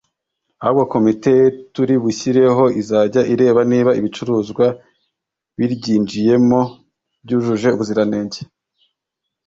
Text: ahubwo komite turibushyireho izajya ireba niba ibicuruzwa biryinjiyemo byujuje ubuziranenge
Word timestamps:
ahubwo 0.61 0.83
komite 0.93 1.33
turibushyireho 1.73 2.63
izajya 2.81 3.21
ireba 3.33 3.61
niba 3.71 3.91
ibicuruzwa 3.99 4.65
biryinjiyemo 5.57 6.59
byujuje 7.23 7.67
ubuziranenge 7.75 8.39